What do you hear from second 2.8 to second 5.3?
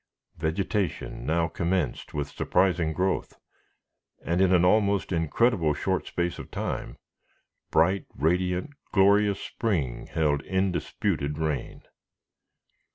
growth, and, in an almost